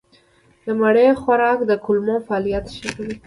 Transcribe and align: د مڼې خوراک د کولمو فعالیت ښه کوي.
د 0.65 0.67
مڼې 0.79 1.07
خوراک 1.21 1.59
د 1.65 1.71
کولمو 1.85 2.15
فعالیت 2.25 2.65
ښه 2.75 2.87
کوي. 2.95 3.15